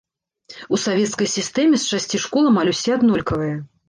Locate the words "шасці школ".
1.91-2.49